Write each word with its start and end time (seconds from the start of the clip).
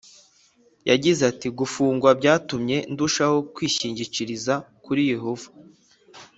Yagize 0.89 1.21
ati 1.31 1.47
gufungwa 1.59 2.09
byatumye 2.19 2.77
ndushaho 2.93 3.37
kwishingikiriza 3.53 4.53
kuri 4.83 5.01
Yehova 5.11 5.47